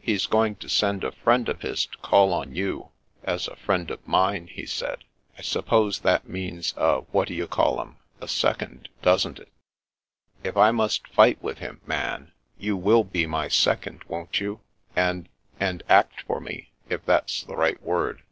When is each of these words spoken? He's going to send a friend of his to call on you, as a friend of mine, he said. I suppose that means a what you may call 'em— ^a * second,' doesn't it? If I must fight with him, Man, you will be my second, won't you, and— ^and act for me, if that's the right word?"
He's 0.00 0.26
going 0.26 0.56
to 0.56 0.68
send 0.68 1.04
a 1.04 1.12
friend 1.12 1.48
of 1.48 1.60
his 1.62 1.86
to 1.86 1.96
call 1.98 2.32
on 2.32 2.52
you, 2.56 2.90
as 3.22 3.46
a 3.46 3.54
friend 3.54 3.92
of 3.92 4.04
mine, 4.04 4.48
he 4.48 4.66
said. 4.66 5.04
I 5.38 5.42
suppose 5.42 6.00
that 6.00 6.26
means 6.28 6.74
a 6.76 7.02
what 7.12 7.30
you 7.30 7.44
may 7.44 7.46
call 7.46 7.80
'em— 7.80 7.96
^a 8.20 8.28
* 8.28 8.28
second,' 8.28 8.88
doesn't 9.02 9.38
it? 9.38 9.52
If 10.42 10.56
I 10.56 10.72
must 10.72 11.06
fight 11.06 11.40
with 11.40 11.58
him, 11.58 11.80
Man, 11.86 12.32
you 12.58 12.76
will 12.76 13.04
be 13.04 13.24
my 13.24 13.46
second, 13.46 14.02
won't 14.08 14.40
you, 14.40 14.62
and— 14.96 15.28
^and 15.60 15.82
act 15.88 16.22
for 16.22 16.40
me, 16.40 16.72
if 16.88 17.04
that's 17.06 17.44
the 17.44 17.54
right 17.56 17.80
word?" 17.80 18.24